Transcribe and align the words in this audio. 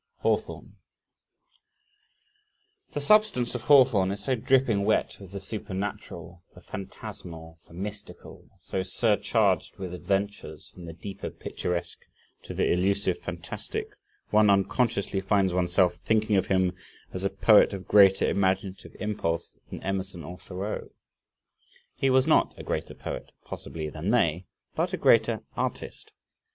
III 0.01 0.31
Hawthorne 0.31 0.77
The 2.93 2.99
substance 3.01 3.53
of 3.53 3.61
Hawthorne 3.65 4.09
is 4.09 4.23
so 4.23 4.33
dripping 4.33 4.83
wet 4.83 5.17
with 5.19 5.31
the 5.31 5.39
supernatural, 5.39 6.41
the 6.55 6.59
phantasmal, 6.61 7.59
the 7.67 7.75
mystical 7.75 8.49
so 8.57 8.81
surcharged 8.81 9.77
with 9.77 9.93
adventures, 9.93 10.69
from 10.71 10.85
the 10.85 10.93
deeper 10.93 11.29
picturesque 11.29 11.99
to 12.41 12.55
the 12.55 12.71
illusive 12.73 13.19
fantastic, 13.19 13.89
one 14.31 14.49
unconsciously 14.49 15.21
finds 15.21 15.53
oneself 15.53 15.97
thinking 15.97 16.35
of 16.35 16.47
him 16.47 16.71
as 17.13 17.23
a 17.23 17.29
poet 17.29 17.71
of 17.71 17.87
greater 17.87 18.27
imaginative 18.27 18.95
impulse 18.99 19.55
than 19.69 19.83
Emerson 19.83 20.23
or 20.23 20.39
Thoreau. 20.39 20.89
He 21.93 22.09
was 22.09 22.25
not 22.25 22.55
a 22.57 22.63
greater 22.63 22.95
poet 22.95 23.31
possibly 23.45 23.87
than 23.87 24.09
they 24.09 24.47
but 24.73 24.93
a 24.93 24.97
greater 24.97 25.43
artist. 25.55 26.11